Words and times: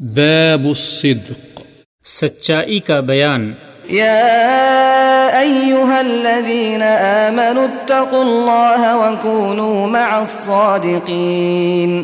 باب 0.00 0.64
الصدق. 0.64 1.60
سچائی 2.04 2.80
کا 2.80 3.00
بیان۔ 3.00 3.52
يا 3.90 5.30
أيها 5.40 5.98
الذين 5.98 6.82
آمنوا 6.82 7.64
اتقوا 7.64 8.24
الله 8.24 8.94
وكونوا 8.94 9.86
مع 9.86 10.16
الصادقين 10.16 12.02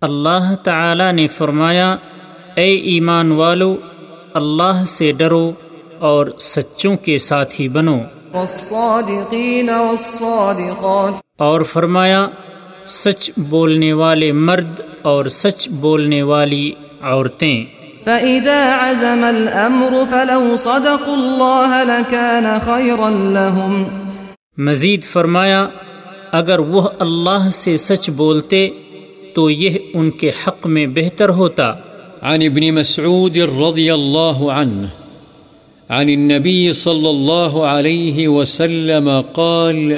اللہ 0.00 0.54
تعالی 0.64 1.12
نے 1.12 1.26
فرمایا 1.26 1.96
اے 2.54 2.74
ایمان 2.74 3.32
والو 3.32 3.76
اللہ 4.34 4.84
سے 4.86 5.12
ڈرو 5.12 5.52
اور 5.98 6.26
سچوں 6.38 6.96
کے 6.96 7.18
ساتھی 7.18 7.68
بنو۔ 7.68 7.98
والصادقين 8.32 9.70
والصادقات۔ 9.70 11.22
اور 11.38 11.60
فرمایا 11.60 12.26
سچ 12.86 13.30
بولنے 13.36 13.92
والے 13.92 14.32
مرد 14.32 14.80
اور 15.02 15.24
سچ 15.24 15.68
بولنے 15.68 16.22
والی 16.22 16.72
عورتیں۔ 17.02 17.64
فإذا 18.04 18.76
عزم 18.80 19.24
الأمر 19.24 19.92
فلو 20.10 20.56
صدقوا 20.56 21.14
الله 21.14 21.92
لكان 21.92 22.44
خيرا 22.64 23.08
لهم۔ 23.10 23.82
مزید 24.56 25.02
فرمایا 25.02 25.66
اگر 26.32 26.58
وہ 26.58 26.88
اللہ 26.98 27.50
سے 27.52 27.76
سچ 27.76 28.10
بولتے 28.10 28.68
تو 29.34 29.50
یہ 29.50 29.78
ان 29.94 30.10
کے 30.10 30.28
حق 30.28 30.66
میں 30.66 30.86
بہتر 30.86 31.28
ہوتا۔ 31.28 31.72
عن 32.22 32.42
ابن 32.42 32.74
مسعود 32.74 33.36
رضي 33.36 33.90
الله 33.90 34.50
عنه 34.50 34.86
عن 35.88 36.08
النبي 36.08 36.72
صلى 36.72 37.08
الله 37.08 37.64
عليه 37.66 38.30
وسلم 38.30 39.20
قال 39.32 39.92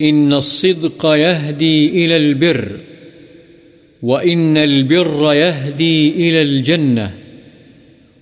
إن 0.00 0.32
الصدق 0.32 1.06
يهدي 1.06 2.04
إلى 2.04 2.16
البر 2.16 2.80
وإن 4.02 4.56
البر 4.56 5.32
يهدي 5.34 6.10
إلى 6.10 6.42
الجنة 6.42 7.14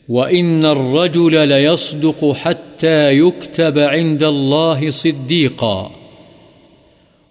وإن 0.08 0.64
الرجل 0.64 1.48
ليصدق 1.48 2.32
حتى 2.32 3.10
يكتب 3.10 3.78
عند 3.78 4.22
الله 4.22 4.90
صديقا 4.90 5.92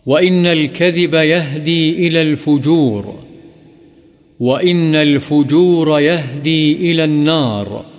وإن 0.06 0.45
الكذب 0.45 1.14
يهدي 1.14 2.08
إلى 2.08 2.22
الفجور 2.22 3.19
وإن 4.39 4.95
الفجور 4.95 6.00
يهدي 6.00 6.92
إلى 6.92 7.03
النار 7.03 7.91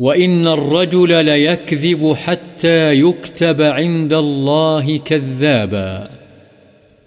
وإن 0.00 0.46
الرجل 0.46 1.24
ليكذب 1.24 2.12
حتى 2.24 2.92
يكتب 2.92 3.62
عند 3.62 4.12
الله 4.12 4.96
كذابا 4.96 6.04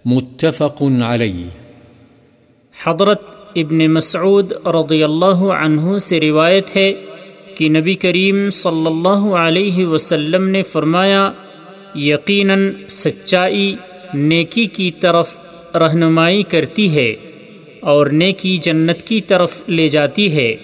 متفق 0.05 0.83
عليه 0.83 1.47
حضرت 2.83 3.21
ابن 3.55 3.93
مسعود 3.93 4.51
رضی 4.51 5.03
اللہ 5.03 5.41
عنہ 5.55 5.97
سے 5.97 6.19
روایت 6.19 6.75
ہے 6.75 6.93
کہ 7.55 7.69
نبی 7.69 7.93
کریم 7.93 8.49
صلی 8.49 8.85
اللہ 8.85 9.25
علیہ 9.35 9.85
وسلم 9.85 10.47
نے 10.47 10.63
فرمایا، 10.63 11.31
یقیناً 11.95 12.73
سچائی 12.87 13.75
نیکی 14.13 14.65
کی 14.65 14.91
طرف 14.91 15.37
رہنمائی 15.75 16.43
کرتی 16.43 16.95
ہے 16.95 17.15
اور 17.79 18.07
نیکی 18.07 18.57
جنت 18.57 19.01
کی 19.01 19.21
طرف 19.21 19.61
لے 19.67 19.87
جاتی 19.87 20.35
ہے۔ 20.35 20.55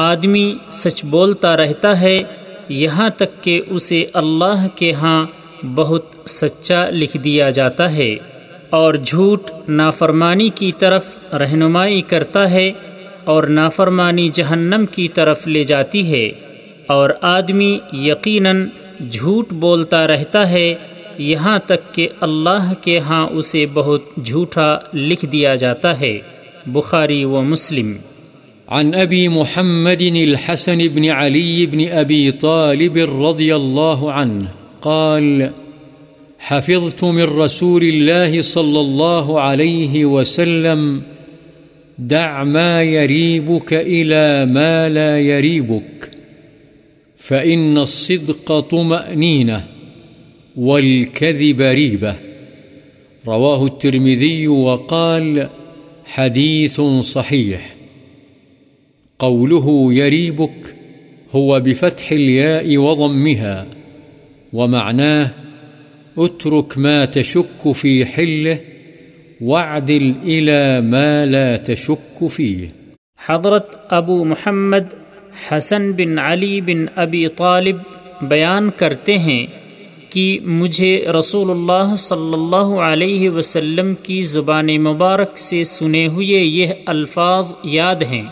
آدمی 0.00 0.54
سچ 0.70 1.04
بولتا 1.04 1.56
رہتا 1.56 2.00
ہے، 2.00 2.22
یہاں 2.68 3.10
تک 3.10 3.44
کہ 3.44 3.62
اسے 3.70 4.04
اللہ 4.12 4.66
کے 4.74 4.92
ہاں 4.92 5.26
بہت 5.74 6.04
سچا 6.26 6.90
لکھ 6.90 7.16
دیا 7.16 7.50
جاتا 7.50 7.92
ہے۔ 7.92 8.16
اور 8.70 8.94
جھوٹ 8.94 9.50
نافرمانی 9.68 10.48
کی 10.48 10.72
طرف 10.78 11.16
رہنمائی 11.32 12.02
کرتا 12.02 12.50
ہے 12.50 12.72
اور 13.24 13.44
نافرمانی 13.44 14.28
جہنم 14.28 14.86
کی 14.86 15.08
طرف 15.08 15.48
لے 15.48 15.64
جاتی 15.64 16.12
ہے۔ 16.12 16.30
اور 16.86 17.10
آدمی 17.20 17.78
یقیناً 17.92 18.68
جھوٹ 19.10 19.52
بولتا 19.52 20.06
رہتا 20.06 20.50
ہے، 20.50 20.74
یہاں 21.18 21.58
تک 21.66 21.94
کہ 21.94 22.08
اللہ 22.20 22.72
کے 22.80 22.98
ہاں 22.98 23.26
اسے 23.26 23.66
بہت 23.74 24.02
جھوٹا 24.24 24.78
لکھ 24.94 25.24
دیا 25.24 25.54
جاتا 25.54 26.00
ہے۔ 26.00 26.18
بخاری 26.66 27.24
و 27.24 27.42
مسلم۔ 27.42 27.92
عن 28.70 28.94
أبي 28.94 29.28
محمد 29.28 30.02
الحسن 30.02 30.78
بن 30.88 31.06
علي 31.06 31.66
بن 31.66 31.88
أبي 31.88 32.32
طالب 32.32 32.98
رضي 32.98 33.56
الله 33.56 34.12
عنه 34.12 34.50
قال، 34.82 35.52
حفظت 36.38 37.04
من 37.04 37.22
رسول 37.22 37.82
الله 37.82 38.42
صلى 38.42 38.80
الله 38.80 39.40
عليه 39.40 40.04
وسلم، 40.04 41.02
دع 41.98 42.44
ما 42.44 42.82
يريبك 42.82 43.72
إلى 43.74 44.52
ما 44.52 44.88
لا 44.88 45.20
يريبك، 45.20 46.10
فإن 47.16 47.78
الصدق 47.78 48.60
طمأنينة 48.60 49.64
والكذب 50.56 51.60
ريبة. 51.60 52.16
رواه 53.28 53.66
الترمذي 53.66 54.48
وقال، 54.48 55.48
حديث 56.04 56.80
صحيح. 57.00 57.79
قوله 59.20 59.92
يريبك 59.92 60.74
هو 61.36 61.60
بفتح 61.60 62.12
الياء 62.12 62.76
وضمها، 62.76 63.64
ومعناه 64.52 65.26
اترك 66.16 66.78
ما 66.78 67.04
تشك 67.04 67.72
في 67.72 68.04
حله، 68.04 68.56
واعدل 69.40 70.12
إلى 70.24 70.80
ما 70.80 71.24
لا 71.24 71.56
تشك 71.56 72.24
فيه. 72.30 72.66
حضرت 73.26 73.86
ابو 73.88 74.24
محمد 74.24 74.94
حسن 75.48 75.92
بن 75.92 76.18
علی 76.18 76.60
بن 76.60 76.84
ابی 76.96 77.28
طالب 77.28 77.76
بیان 78.22 78.70
کرتے 78.76 79.18
ہیں 79.18 79.46
کہ 80.10 80.38
مجھے 80.42 81.04
رسول 81.18 81.50
اللہ 81.50 81.96
صلی 81.98 82.32
اللہ 82.32 82.80
علیہ 82.80 83.30
وسلم 83.30 83.94
کی 84.02 84.22
زبان 84.22 84.66
مبارک 84.66 85.38
سے 85.38 85.64
سنے 85.64 86.06
ہوئے 86.06 86.38
یہ 86.38 86.66
الفاظ 86.86 87.52
یاد 87.64 88.02
ہیں۔ 88.10 88.22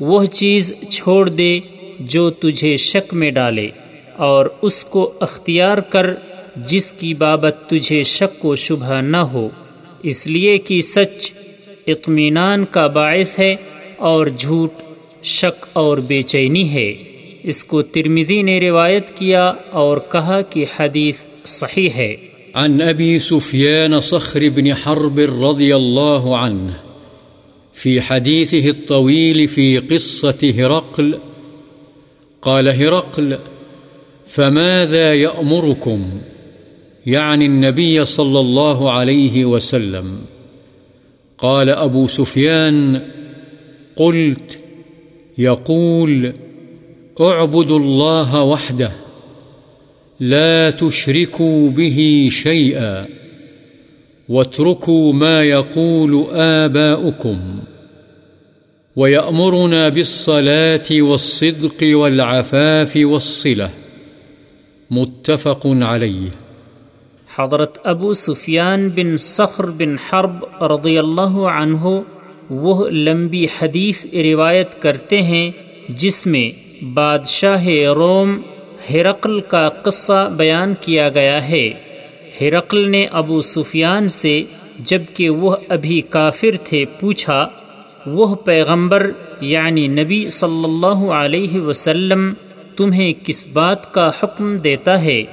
وہ 0.00 0.24
چیز 0.24 0.74
چھوڑ 0.90 1.28
دے 1.28 1.60
جو 2.00 2.30
تجھے 2.30 2.76
شک 2.76 3.14
میں 3.14 3.30
ڈالے 3.30 3.68
اور 4.16 4.46
اس 4.62 4.84
کو 4.84 5.12
اختیار 5.20 5.78
کر 5.78 6.14
جس 6.56 6.92
کی 6.92 7.14
بابت 7.14 7.56
تجھے 7.70 8.02
شک 8.02 8.44
و 8.44 8.56
شبہ 8.56 9.00
نہ 9.00 9.16
ہو۔ 9.16 9.48
اس 10.02 10.26
لیے 10.26 10.58
کہ 10.58 10.80
سچ 10.80 11.32
اطمینان 11.86 12.64
کا 12.64 12.86
باعث 12.86 13.38
ہے 13.38 13.56
اور 13.96 14.26
جھوٹ 14.26 14.72
شک 15.24 15.66
اور 15.72 15.98
بے 15.98 16.22
چینی 16.22 16.70
ہے۔ 16.70 16.94
اس 17.42 17.64
کو 17.64 17.82
ترمزی 17.82 18.42
نے 18.42 18.60
روایت 18.60 19.10
کیا 19.16 19.52
اور 19.70 19.98
کہا 19.98 20.40
کہ 20.40 20.64
حدیث 20.80 21.16
صحیح 21.44 21.88
ہے۔ 21.96 22.16
عن 22.54 22.78
أبي 22.78 23.18
سفيان 23.18 24.00
صخر 24.00 24.40
بن 24.54 24.72
حرب 24.72 25.18
رضي 25.18 25.72
الله 25.72 26.44
عنه 26.44 26.85
في 27.76 28.00
حديثه 28.00 28.68
الطويل 28.68 29.48
في 29.48 29.78
قصة 29.78 30.54
هرقل، 30.58 31.18
قال 32.42 32.68
هرقل، 32.68 33.38
فماذا 34.26 35.14
يأمركم؟ 35.14 36.20
يعني 37.06 37.46
النبي 37.46 38.04
صلى 38.04 38.40
الله 38.40 38.90
عليه 38.90 39.44
وسلم 39.44 40.18
قال 41.38 41.70
أبو 41.70 42.06
سفيان، 42.06 43.02
قلت، 43.96 44.58
يقول، 45.38 46.32
اعبدوا 47.20 47.78
الله 47.78 48.44
وحده، 48.44 48.92
لا 50.20 50.70
تشركوا 50.70 51.70
به 51.70 52.28
شيئا 52.30 53.06
واتركوا 54.28 55.12
ما 55.12 55.44
يقول 55.44 56.24
آباؤكم 56.34 57.58
ويأمرنا 58.96 59.88
بالصلاة 59.88 61.02
والصدق 61.02 61.84
والعفاف 61.92 62.96
والصلة 62.96 63.68
متفق 64.90 65.66
عليه 65.66 66.28
حضرت 67.38 67.78
ابو 67.84 68.12
سفیان 68.12 68.88
بن 68.88 69.16
سخر 69.16 69.70
بن 69.70 69.96
حرب 69.98 70.64
رضی 70.64 70.98
اللہ 70.98 71.38
عنہ 71.60 72.00
وہ 72.50 72.88
لمبی 72.88 73.44
حدیث 73.44 74.06
روایت 74.06 74.82
کرتے 74.82 75.22
ہیں 75.22 75.50
جس 75.88 76.26
میں 76.26 76.50
بادشاہ 76.94 77.66
روم 77.96 78.40
ہرقل 78.90 79.40
کا 79.40 79.68
قصہ 79.68 80.30
بیان 80.36 80.74
کیا 80.80 81.08
گیا 81.08 81.48
ہے۔ 81.48 81.70
ہرقل 82.40 82.90
نے 82.90 83.06
ابو 83.12 83.40
سفیان 83.40 84.08
سے 84.08 84.42
جبکہ 84.78 85.30
وہ 85.30 85.56
ابھی 85.68 86.00
کافر 86.00 86.56
تھے 86.64 86.84
پوچھا، 87.00 87.48
وہ 88.06 88.34
پیغمبر 88.34 89.10
یعنی 89.40 89.86
نبی 89.88 90.28
صلی 90.28 90.64
اللہ 90.64 91.12
علیہ 91.12 91.60
وسلم 91.60 92.34
تمہیں 92.76 93.12
کس 93.24 93.46
بات 93.46 93.94
کا 93.94 94.10
حکم 94.22 94.58
دیتا 94.58 95.02
ہے؟ 95.02 95.24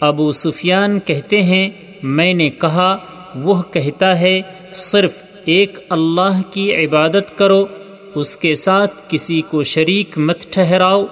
ابو 0.00 0.32
سفیان 0.32 1.00
کہتے 1.00 1.42
ہیں، 1.42 1.70
میں 2.02 2.34
نے 2.34 2.50
کہا، 2.50 2.96
وہ 3.34 3.62
کہتا 3.62 4.20
ہے، 4.20 4.42
صرف 4.72 5.12
ایک 5.44 5.78
اللہ 5.88 6.40
کی 6.50 6.74
عبادت 6.76 7.38
کرو، 7.38 7.66
اس 8.14 8.36
کے 8.36 8.54
ساتھ 8.54 8.94
کسی 9.08 9.42
کو 9.50 9.62
شریک 9.62 10.18
مت 10.18 10.40
ٹھہراؤ۔ 10.50 11.06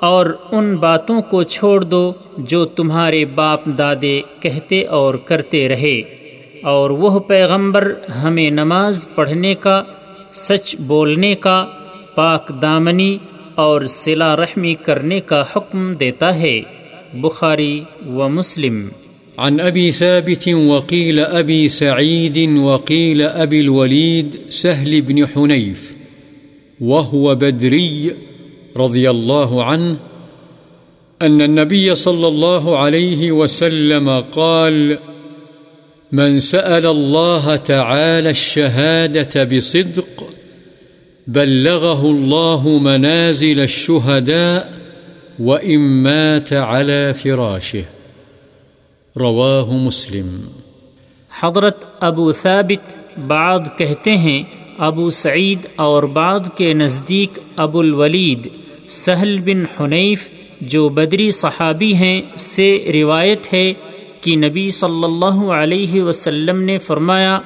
اور 0.00 0.26
ان 0.52 0.76
باتوں 0.76 1.22
کو 1.22 1.42
چھوڑ 1.42 1.80
دو 1.80 2.12
جو 2.38 2.64
تمہارے 2.64 3.24
باپ 3.24 3.60
دادے 3.64 4.20
کہتے 4.40 4.84
اور 4.84 5.14
کرتے 5.14 5.68
رہے۔ 5.68 6.00
اور 6.62 6.90
وہ 6.90 7.18
پیغمبر 7.18 7.92
ہمیں 8.22 8.50
نماز 8.50 9.08
پڑھنے 9.14 9.54
کا، 9.54 9.82
سچ 10.32 10.76
بولنے 10.76 11.34
کا، 11.34 11.66
پاک 12.14 12.62
دامنی 12.62 13.18
اور 13.54 13.80
صلا 13.82 14.36
رحمی 14.36 14.74
کرنے 14.74 15.20
کا 15.20 15.42
حکم 15.56 15.94
دیتا 15.94 16.38
ہے۔ 16.38 16.62
بخاری 17.14 17.80
و 18.06 18.28
مسلم۔ 18.28 18.88
عن 19.36 19.60
أبي 19.60 19.90
ثابت 19.90 20.48
وقيل 20.48 21.18
أبي 21.18 21.68
سعيد 21.68 22.58
وقيل 22.58 23.22
أبي 23.42 23.60
الوليد 23.60 24.50
سهل 24.50 25.00
بن 25.00 25.22
حنيف 25.36 25.94
وهو 26.80 27.34
بدري 27.34 28.08
رضي 28.76 29.10
الله 29.10 29.64
عنه 29.64 29.96
أن 31.22 31.40
النبي 31.40 31.94
صلى 31.94 32.28
الله 32.28 32.78
عليه 32.78 33.32
وسلم 33.32 34.24
قال، 34.30 34.96
من 36.12 36.40
سأل 36.40 36.86
الله 36.86 37.56
تعالى 37.56 38.28
الشهادة 38.28 39.44
بصدق، 39.44 40.24
بلغه 41.26 42.02
الله 42.10 42.78
منازل 42.82 43.60
الشهداء 43.60 44.70
وإن 45.38 45.80
مات 46.02 46.52
على 46.52 47.12
فراشه 47.12 47.82
رواه 49.16 49.72
مسلم۔ 49.72 50.48
حضرت 51.40 51.84
ابو 52.00 52.32
ثابت 52.32 52.96
بعد 53.18 53.60
کہتے 53.78 54.16
ہیں، 54.16 54.42
ابو 54.78 55.10
سعید 55.10 55.58
اور 55.76 56.02
بعد 56.02 56.40
کے 56.56 56.74
نزدیک 56.74 57.38
ابو 57.56 57.80
الولید 57.80 58.48
سہل 58.88 59.38
بن 59.44 59.64
حنیف، 59.80 60.30
جو 60.60 60.88
بدری 60.88 61.30
صحابی 61.30 61.94
ہیں، 61.94 62.22
سے 62.36 62.84
روایت 62.94 63.54
ہے 63.54 63.72
کہ 64.20 64.36
نبی 64.36 64.70
صلی 64.70 65.04
اللہ 65.04 65.52
علیہ 65.52 66.02
وسلم 66.02 66.62
نے 66.62 66.78
فرمایا، 66.78 67.40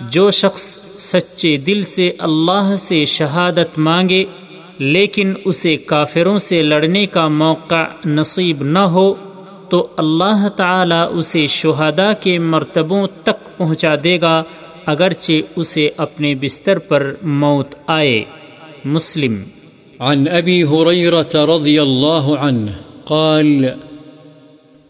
جو 0.00 0.30
شخص 0.30 0.78
سچے 0.98 1.56
دل 1.56 1.82
سے 1.82 2.10
اللہ 2.18 2.76
سے 2.78 3.04
شہادت 3.04 3.78
مانگے، 3.78 4.24
لیکن 4.78 5.34
اسے 5.44 5.76
کافروں 5.76 6.38
سے 6.38 6.62
لڑنے 6.62 7.06
کا 7.06 7.28
موقع 7.28 7.84
نصیب 8.06 8.62
نہ 8.62 8.78
ہو، 8.78 9.14
تو 9.70 9.88
اللہ 9.96 10.48
تعالی 10.48 11.18
اسے 11.18 11.46
شہداء 11.46 12.12
کے 12.20 12.38
مرتبوں 12.38 13.06
تک 13.22 13.58
پہنچا 13.58 13.94
دے 14.04 14.20
گا، 14.20 14.42
اگرچہ 14.86 15.32
اسے 15.56 15.90
اپنے 15.96 16.34
بستر 16.34 16.78
پر 16.78 17.14
موت 17.22 17.74
آئے۔ 17.86 18.24
مسلم 18.84 19.42
عن 20.00 20.28
أبي 20.28 20.64
هريرة 20.64 21.28
رضي 21.34 21.82
الله 21.82 22.38
عنه 22.38 22.74
قال 23.06 23.76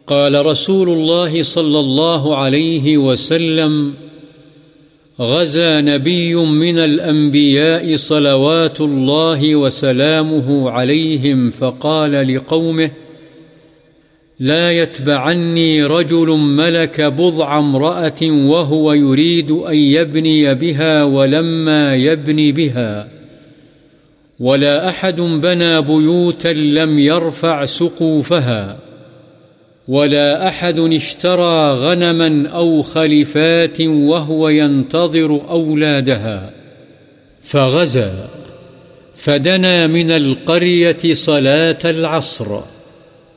قال 0.07 0.47
رسول 0.47 0.89
الله 0.89 1.43
صلى 1.43 1.81
الله 1.81 2.37
عليه 2.37 2.99
وسلم، 2.99 3.95
غزا 5.21 5.81
نبي 5.81 6.35
من 6.35 6.79
الأنبياء 6.79 7.97
صلوات 7.97 8.81
الله 8.81 9.57
وسلامه 9.57 10.71
عليهم 10.71 11.51
فقال 11.51 12.35
لقومه، 12.37 12.91
لا 14.41 14.73
يتبعني 14.73 15.85
رجل 15.85 16.29
ملك 16.37 17.01
بضع 17.01 17.59
امرأة 17.59 18.23
وهو 18.23 18.93
يريد 18.93 19.51
أن 19.51 19.77
يبني 19.77 20.55
بها 20.55 21.05
ولما 21.05 21.95
يبني 21.95 22.53
بها. 22.53 23.18
ولا 24.41 24.89
أحد 24.89 25.21
بنى 25.21 25.83
بيوتا 25.83 26.49
لم 26.49 26.99
يرفع 26.99 27.65
سقوفها 27.65 28.77
ولا 29.89 30.49
أحد 30.49 30.79
اشترى 30.79 31.73
غنما 31.73 32.49
أو 32.49 32.83
خلفات 32.83 33.81
وهو 33.81 34.49
ينتظر 34.49 35.51
أولادها 35.51 36.51
فغزا 37.43 38.29
فدنا 39.15 39.87
من 39.87 40.11
القرية 40.11 41.15
صلاة 41.15 41.79
العصر 41.85 42.61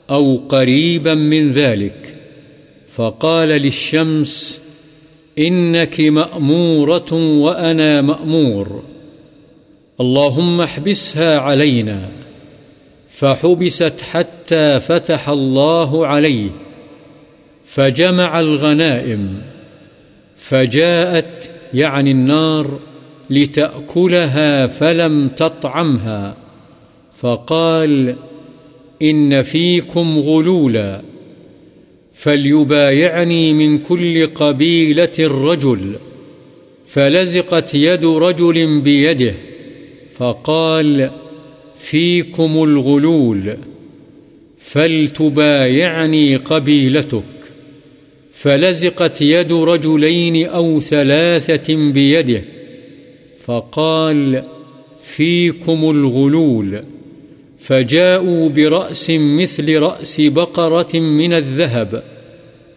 أو 0.10 0.36
قريبا 0.50 1.14
من 1.14 1.52
ذلك 1.52 2.20
فقال 2.94 3.50
للشمس 3.50 4.62
إنك 5.40 6.02
مأمورة 6.02 7.14
وأنا 7.14 8.02
مأمور 8.02 8.91
اللهم 10.02 10.62
احبسها 10.62 11.40
علينا 11.40 12.10
فحبست 13.08 14.02
حتى 14.02 14.80
فتح 14.80 15.30
الله 15.30 16.08
عليه 16.08 16.50
فجمع 17.66 18.40
الغنائم 18.40 19.42
فجاءت 20.36 21.52
يعني 21.74 22.12
النار 22.12 22.80
لتأكلها 23.30 24.68
فلم 24.68 25.28
تطعمها 25.28 26.36
فقال 27.18 28.16
إن 29.02 29.42
فيكم 29.42 30.20
غلولا 30.20 31.02
فليبايعني 32.14 33.54
من 33.54 33.78
كل 33.78 34.28
قبيلة 34.28 35.14
الرجل 35.20 35.96
فلزقت 36.86 37.76
يد 37.76 38.06
رجل 38.06 38.82
بيده 38.82 39.34
فقال 40.22 41.12
فيكم 41.76 42.64
الغلول 42.64 43.58
فلتبايعني 44.58 46.36
قبيلتك 46.36 47.24
فلزقت 48.32 49.22
يد 49.22 49.54
رجلين 49.54 50.48
أو 50.48 50.80
ثلاثة 50.80 51.92
بيده 51.92 52.42
فقال 53.46 54.44
فيكم 55.04 55.90
الغلول 55.90 56.84
فجاءوا 57.58 58.50
برأس 58.50 59.10
مثل 59.10 59.80
رأس 59.80 60.22
بقرة 60.22 61.00
من 61.00 61.34
الذهب 61.34 62.04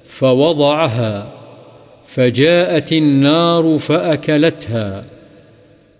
فوضعها 0.04 1.32
فجاءت 2.06 2.92
النار 2.92 3.78
فأكلتها 3.78 5.13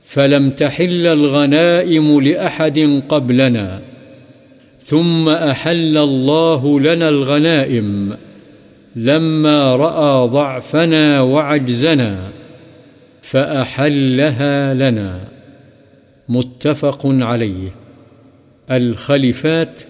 فلم 0.05 0.51
تحل 0.51 1.07
الغنائم 1.07 2.21
لأحد 2.21 3.03
قبلنا 3.09 3.83
ثم 4.79 5.29
أحل 5.29 5.99
الله 5.99 6.81
لنا 6.81 7.09
الغنائم 7.09 8.17
لما 8.97 9.77
رأى 9.77 10.29
ضعفنا 10.29 11.21
وعجزنا 11.21 12.31
فأحلها 13.23 14.75
لنا 14.75 15.21
متفق 16.29 17.01
عليه 17.07 17.69
الخلفات 18.71 19.81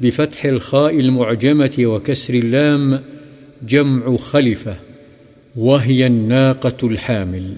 بفتح 0.00 0.44
الخاء 0.44 1.00
المعجمة 1.00 1.74
وكسر 1.80 2.34
اللام 2.34 3.00
جمع 3.62 4.16
خلفة 4.16 4.76
وهي 5.56 6.06
الناقة 6.06 6.88
الحامل 6.88 7.54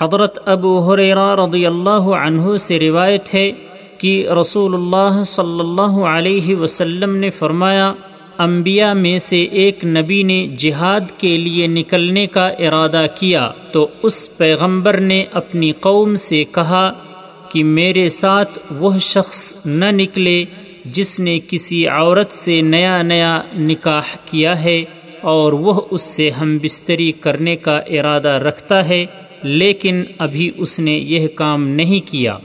حضرت 0.00 0.38
ابو 0.44 0.70
حریرا 0.80 1.34
رضی 1.36 1.66
اللہ 1.66 2.06
عنہ 2.20 2.56
سے 2.56 2.78
روایت 2.78 3.34
ہے 3.34 3.50
کہ 3.98 4.28
رسول 4.40 4.74
اللہ 4.74 5.22
صلی 5.26 5.60
اللہ 5.60 5.98
علیہ 6.06 6.56
وسلم 6.56 7.14
نے 7.16 7.30
فرمایا، 7.30 7.92
انبیاء 8.38 8.92
میں 8.92 9.18
سے 9.18 9.42
ایک 9.60 9.84
نبی 9.84 10.22
نے 10.22 10.46
جہاد 10.58 11.18
کے 11.18 11.36
لیے 11.38 11.66
نکلنے 11.66 12.26
کا 12.26 12.46
ارادہ 12.48 13.04
کیا، 13.14 13.50
تو 13.72 13.86
اس 14.02 14.36
پیغمبر 14.36 15.00
نے 15.00 15.24
اپنی 15.32 15.72
قوم 15.80 16.14
سے 16.16 16.42
کہا 16.52 16.90
کہ 17.48 17.64
میرے 17.64 18.08
ساتھ 18.08 18.58
وہ 18.80 18.98
شخص 18.98 19.66
نہ 19.66 19.90
نکلے 19.92 20.44
جس 20.84 21.18
نے 21.20 21.38
کسی 21.48 21.86
عورت 21.88 22.32
سے 22.34 22.60
نیا 22.60 23.00
نیا 23.02 23.40
نکاح 23.58 24.16
کیا 24.24 24.62
ہے 24.64 24.84
اور 25.22 25.52
وہ 25.52 25.80
اس 25.90 26.02
سے 26.02 26.30
ہم 26.30 26.58
بستری 26.62 27.12
کرنے 27.20 27.56
کا 27.56 27.76
ارادہ 27.78 28.28
رکھتا 28.28 28.88
ہے۔ 28.88 29.04
لیکن 29.44 30.04
ابھی 30.18 30.50
اس 30.56 30.80
نے 30.80 30.92
یہ 30.92 31.28
کام 31.28 31.68
نہیں 31.68 32.10
کیا۔ 32.10 32.38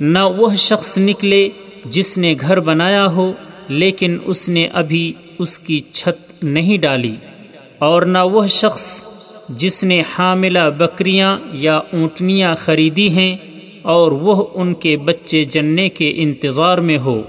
نہ 0.00 0.18
وہ 0.18 0.54
شخص 0.54 0.98
نکلے 0.98 1.48
جس 1.84 2.18
نے 2.18 2.34
گھر 2.40 2.60
بنایا 2.60 3.06
ہو، 3.06 3.32
لیکن 3.68 4.18
اس 4.24 4.48
نے 4.48 4.68
ابھی 4.72 5.12
اس 5.38 5.58
کی 5.58 5.80
چھت 5.92 6.44
نہیں 6.44 6.78
ڈالی۔ 6.78 7.16
اور 7.78 8.02
نہ 8.02 8.18
وہ 8.18 8.46
شخص 8.46 9.04
جس 9.48 9.84
نے 9.84 10.02
حاملہ 10.18 10.70
بکریاں 10.78 11.38
یا 11.52 11.76
اونٹنیاں 11.76 12.54
خریدی 12.54 13.10
ہیں 13.10 13.36
اور 13.82 14.12
وہ 14.12 14.46
ان 14.54 14.74
کے 14.74 14.96
بچے 14.96 15.44
جننے 15.44 15.88
کے 15.88 16.12
انتظار 16.16 16.78
میں 16.78 16.98
ہو۔ 16.98 17.22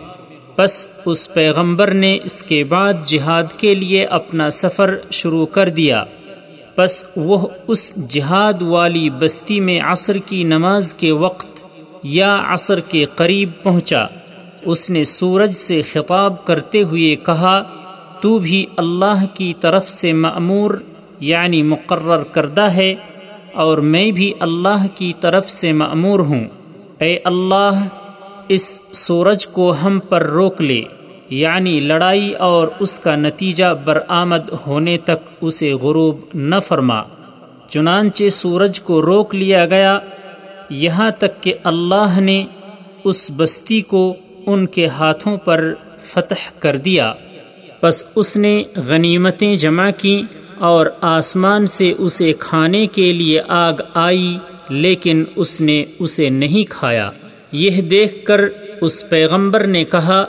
بس 0.57 0.87
اس 1.05 1.33
پیغمبر 1.33 1.91
نے 1.91 2.17
اس 2.23 2.43
کے 2.43 2.63
بعد 2.63 2.93
جہاد 3.05 3.43
کے 3.57 3.75
لیے 3.75 4.05
اپنا 4.05 4.49
سفر 4.49 4.97
شروع 5.11 5.45
کر 5.45 5.69
دیا۔ 5.69 6.05
بس 6.77 7.03
وہ 7.15 7.47
اس 7.67 7.93
جہاد 8.09 8.61
والی 8.61 9.09
بستی 9.09 9.59
میں 9.59 9.79
عصر 9.83 10.17
کی 10.17 10.43
نماز 10.43 10.93
کے 10.93 11.11
وقت 11.11 11.63
یا 12.03 12.43
عصر 12.47 12.79
کے 12.79 13.05
قریب 13.15 13.49
پہنچا۔ 13.63 14.05
اس 14.61 14.89
نے 14.89 15.03
سورج 15.03 15.53
سے 15.53 15.81
خطاب 15.81 16.45
کرتے 16.45 16.83
ہوئے 16.83 17.15
کہا، 17.15 17.61
تو 18.21 18.37
بھی 18.37 18.65
اللہ 18.77 19.25
کی 19.33 19.53
طرف 19.59 19.89
سے 19.89 20.13
معمور 20.13 20.71
یعنی 21.19 21.63
مقرر 21.63 22.23
کردہ 22.23 22.61
ہے، 22.61 22.95
اور 23.53 23.77
میں 23.77 24.11
بھی 24.11 24.33
اللہ 24.39 24.85
کی 24.95 25.13
طرف 25.19 25.49
سے 25.49 25.71
معمور 25.71 26.19
ہوں۔ 26.19 26.45
اے 26.97 27.19
اللہ، 27.23 27.87
اس 28.47 28.81
سورج 28.93 29.47
کو 29.47 29.73
ہم 29.83 29.99
پر 30.09 30.23
روک 30.23 30.61
لے۔ 30.61 30.83
یعنی 31.29 31.79
لڑائی 31.79 32.33
اور 32.33 32.67
اس 32.79 32.99
کا 32.99 33.15
نتیجہ 33.15 33.73
برآمد 33.83 34.49
ہونے 34.67 34.97
تک 34.97 35.29
اسے 35.41 35.73
غروب 35.73 36.19
نہ 36.33 36.55
فرما۔ 36.67 37.03
چنانچہ 37.69 38.29
سورج 38.29 38.81
کو 38.81 39.01
روک 39.01 39.35
لیا 39.35 39.65
گیا۔ 39.65 39.99
یہاں 40.69 41.11
تک 41.11 41.43
کہ 41.43 41.53
اللہ 41.63 42.19
نے 42.19 42.45
اس 43.03 43.31
بستی 43.37 43.81
کو 43.81 44.13
ان 44.45 44.65
کے 44.65 44.87
ہاتھوں 44.87 45.37
پر 45.37 45.73
فتح 46.03 46.59
کر 46.59 46.77
دیا۔ 46.77 47.13
پس 47.79 48.03
اس 48.15 48.37
نے 48.37 48.63
غنیمتیں 48.75 49.55
جمع 49.55 49.89
کی 49.97 50.21
اور 50.57 50.85
آسمان 51.01 51.67
سے 51.67 51.91
اسے 51.97 52.33
کھانے 52.39 52.87
کے 52.87 53.13
لیے 53.13 53.41
آگ 53.47 53.73
آئی، 53.93 54.37
لیکن 54.69 55.23
اس 55.35 55.61
نے 55.61 55.85
اسے 55.99 56.29
نہیں 56.29 56.71
کھایا۔ 56.71 57.11
یہ 57.51 57.81
دیکھ 57.81 58.25
کر 58.25 58.41
اس 58.81 59.09
پیغمبر 59.09 59.67
نے 59.67 59.83
کہا 59.83 60.25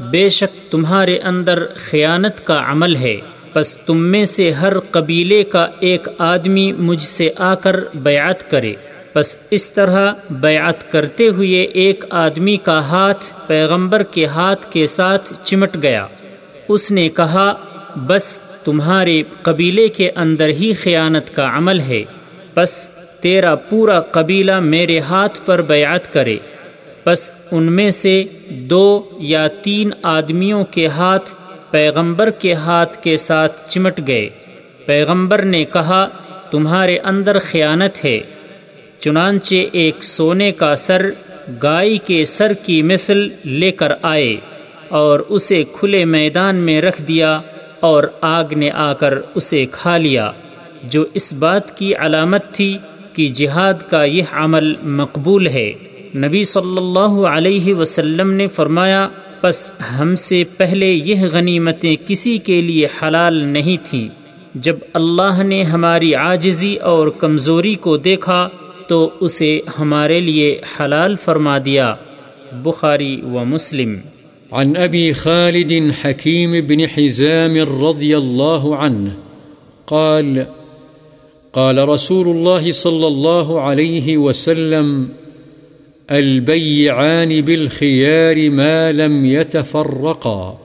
بے 0.00 0.28
شک 0.28 0.72
تمہارے 0.72 1.18
اندر 1.18 1.66
خیانت 1.74 2.46
کا 2.46 2.62
عمل 2.66 2.96
ہے۔ 2.96 3.16
پس 3.52 3.76
تم 3.76 3.98
میں 3.98 4.24
سے 4.24 4.50
ہر 4.50 4.80
قبیلے 4.80 5.42
کا 5.42 5.66
ایک 5.80 6.08
آدمی 6.18 6.72
مجھ 6.72 7.02
سے 7.02 7.28
آ 7.36 7.54
کر 7.54 7.76
بیعت 7.94 8.50
کرے۔ 8.50 8.74
بس 9.14 9.38
اس 9.50 9.72
طرح 9.72 10.12
بیعت 10.30 10.92
کرتے 10.92 11.28
ہوئے 11.28 11.62
ایک 11.62 12.04
آدمی 12.10 12.56
کا 12.56 12.88
ہاتھ 12.88 13.24
پیغمبر 13.46 14.02
کے 14.02 14.26
ہاتھ 14.26 14.72
کے 14.72 14.86
ساتھ 14.86 15.32
چمٹ 15.42 15.76
گیا۔ 15.82 16.06
اس 16.68 16.90
نے 16.90 17.08
کہا، 17.08 17.54
بس 18.06 18.40
تمہارے 18.40 19.22
قبیلے 19.42 19.88
کے 19.88 20.10
اندر 20.16 20.48
ہی 20.48 20.72
خیانت 20.72 21.36
کا 21.36 21.56
عمل 21.56 21.80
ہے۔ 21.80 22.04
بس 22.56 22.90
تیرا 23.22 23.54
پورا 23.54 24.00
قبیلہ 24.00 24.60
میرے 24.60 24.98
ہاتھ 24.98 25.40
پر 25.44 25.62
بیعت 25.62 26.14
کرے۔ 26.14 26.36
بس 27.06 27.32
ان 27.50 27.72
میں 27.72 27.90
سے 27.90 28.24
دو 28.48 29.10
یا 29.18 29.46
تین 29.46 29.90
آدمیوں 30.02 30.64
کے 30.64 30.86
ہاتھ 30.86 31.34
پیغمبر 31.70 32.30
کے 32.30 32.54
ہاتھ 32.54 33.02
کے 33.02 33.16
ساتھ 33.16 33.70
چمٹ 33.70 34.00
گئے۔ 34.06 34.28
پیغمبر 34.86 35.42
نے 35.42 35.64
کہا، 35.64 36.08
تمہارے 36.50 36.98
اندر 36.98 37.38
خیانت 37.38 38.04
ہے۔ 38.04 38.20
چنانچہ 38.98 39.54
ایک 39.72 40.04
سونے 40.04 40.52
کا 40.52 40.76
سر 40.76 41.10
گائے 41.62 41.98
کے 41.98 42.24
سر 42.24 42.52
کی 42.52 42.82
مثل 42.82 43.28
لے 43.44 43.70
کر 43.70 43.92
آئے 44.02 44.36
اور 44.88 45.20
اسے 45.20 45.62
کھلے 45.72 46.04
میدان 46.04 46.56
میں 46.56 46.82
رکھ 46.82 47.02
دیا 47.02 47.40
اور 47.80 48.04
آگ 48.20 48.44
نے 48.56 48.70
آ 48.70 48.92
کر 48.92 49.18
اسے 49.34 49.66
کھا 49.70 49.96
لیا۔ 49.96 50.32
جو 50.84 51.04
اس 51.14 51.32
بات 51.32 51.76
کی 51.76 51.94
علامت 51.94 52.52
تھی 52.52 52.78
کہ 53.12 53.26
جہاد 53.26 53.74
کا 53.90 54.04
یہ 54.04 54.22
عمل 54.32 54.74
مقبول 54.82 55.46
ہے۔ 55.46 55.72
نبی 56.16 56.42
صلی 56.44 56.76
اللہ 56.76 57.26
علیہ 57.26 57.74
وسلم 57.74 58.30
نے 58.30 58.46
فرمایا، 58.46 59.08
پس 59.40 59.72
ہم 59.98 60.14
سے 60.14 60.44
پہلے 60.56 60.86
یہ 60.86 61.22
غنیمتیں 61.32 61.96
کسی 62.06 62.38
کے 62.38 62.60
لیے 62.60 62.86
حلال 63.02 63.34
نہیں 63.34 63.76
تھیں۔ 63.90 64.08
جب 64.54 64.76
اللہ 64.94 65.42
نے 65.42 65.62
ہماری 65.62 66.14
عاجزی 66.14 66.76
اور 66.76 67.08
کمزوری 67.08 67.74
کو 67.74 67.96
دیکھا، 67.96 68.48
تو 68.88 69.10
اسے 69.20 69.60
ہمارے 69.78 70.20
لیے 70.20 70.60
حلال 70.80 71.16
فرما 71.16 71.58
دیا۔ 71.58 71.94
بخاری 72.52 73.20
و 73.20 73.44
مسلم۔ 73.44 73.96
عن 74.52 74.72
ابی 74.76 75.12
خالد 75.12 75.72
حکیم 76.04 76.50
بن 76.50 76.80
حزام 76.80 77.84
رضی 77.84 78.14
اللہ 78.14 78.74
عنہ 78.78 79.08
قال 79.84 80.38
قال 81.50 81.78
رسول 81.78 82.28
الله 82.28 82.70
صلى 82.70 83.04
الله 83.06 83.70
عليه 83.70 84.20
وسلم 84.20 85.04
البيعان 86.12 87.40
بالخيار 87.40 88.50
ما 88.50 88.92
لم 88.92 89.24
يتفرقا، 89.24 90.58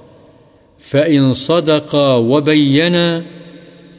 فإن 0.79 1.33
صدقا 1.33 2.15
وبينا 2.15 3.23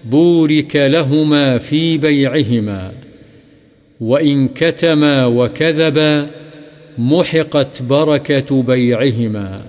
بورك 0.04 0.76
لهما 0.76 1.58
في 1.58 1.98
بيعهما، 1.98 2.92
وإن 4.00 4.48
كتما 4.48 5.26
وكذبا 5.26 6.26
محقت 6.98 7.82
بركة 7.82 8.62
بيعهما. 8.62 9.60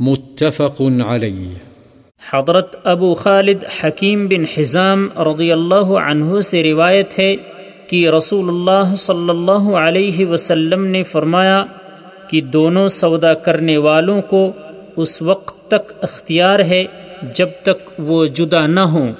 متفق 0.00 0.76
عليه. 0.80 1.70
حضرت 2.30 2.80
ابو 2.84 3.14
خالد 3.14 3.64
حکیم 3.80 4.26
بن 4.26 4.44
حزام 4.58 5.08
رضی 5.18 5.52
اللہ 5.52 5.90
عنہ 5.98 6.40
سے 6.40 6.62
روایت 6.62 7.18
ہے 7.18 7.36
کہ 7.90 8.10
رسول 8.10 8.48
اللہ 8.48 8.94
صلی 8.94 9.30
اللہ 9.30 9.76
علیہ 9.76 10.26
وسلم 10.26 10.84
نے 10.84 11.02
فرمایا 11.02 11.64
کہ 12.28 12.40
دونوں 12.40 12.88
سودا 12.88 13.34
کرنے 13.34 13.76
والوں 13.76 14.22
کو 14.22 14.52
اس 14.96 15.22
وقت 15.22 15.70
تک 15.70 15.92
اختیار 16.00 16.60
ہے 16.60 16.84
جب 17.34 17.48
تک 17.62 17.90
وہ 17.98 18.26
جدا 18.26 18.66
نہ 18.66 18.80
ہوں۔ 18.80 19.12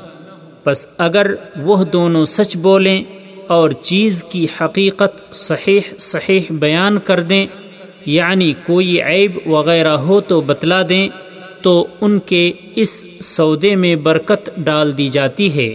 بس 0.67 0.87
اگر 0.99 1.35
وہ 1.61 1.85
دونوں 1.85 2.25
سچ 2.25 2.57
بولیں 2.57 3.03
اور 3.47 3.71
چیز 3.71 4.25
کی 4.25 4.47
حقیقت 4.61 5.35
صحیح 5.35 5.81
صحیح 5.99 6.41
بیان 6.51 6.99
کر 6.99 7.21
دیں 7.21 7.47
یعنی 8.07 8.53
کوئی 8.67 9.03
عیب 9.03 9.39
وغیرہ 9.47 9.97
ہو 9.97 10.21
تو 10.21 10.41
بتلا 10.41 10.83
دیں، 10.89 11.09
تو 11.63 11.87
ان 12.01 12.19
کے 12.19 12.53
اس 12.77 13.07
سودے 13.21 13.77
میں 13.77 13.97
برکت 13.97 14.51
ڈال 14.57 14.99
دی 14.99 15.09
جاتی 15.09 15.57
ہے۔ 15.57 15.75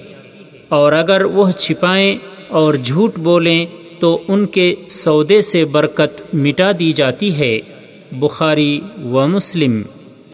اور 0.70 0.94
اگر 0.94 1.22
وہ 1.22 1.52
چھپائیں 1.52 2.18
اور 2.48 2.74
جھوٹ 2.74 3.20
بولیں 3.20 3.66
تو 4.00 4.22
ان 4.28 4.46
کے 4.46 4.76
سودے 4.90 5.42
سے 5.42 5.66
برکت 5.66 6.36
مٹا 6.36 6.72
دی 6.80 6.92
جاتی 6.92 7.36
ہے۔ 7.38 7.60
بخاری 8.12 8.82
و 9.04 9.28
مسلم 9.28 9.82